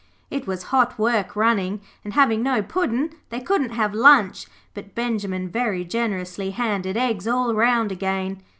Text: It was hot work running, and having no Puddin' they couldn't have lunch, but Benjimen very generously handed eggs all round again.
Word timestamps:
It 0.31 0.47
was 0.47 0.63
hot 0.73 0.97
work 0.97 1.35
running, 1.35 1.79
and 2.03 2.13
having 2.13 2.41
no 2.41 2.63
Puddin' 2.63 3.11
they 3.29 3.39
couldn't 3.39 3.69
have 3.69 3.93
lunch, 3.93 4.47
but 4.73 4.95
Benjimen 4.95 5.47
very 5.47 5.85
generously 5.85 6.49
handed 6.49 6.97
eggs 6.97 7.27
all 7.27 7.53
round 7.53 7.91
again. 7.91 8.41